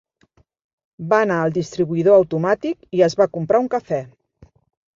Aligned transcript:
Va 1.11 1.19
anar 1.25 1.37
al 1.41 1.53
distribuïdor 1.59 2.17
automàtic 2.23 2.99
i 3.01 3.07
es 3.11 3.19
va 3.23 3.31
comprar 3.39 3.65
un 3.69 3.71
cafè. 3.77 4.05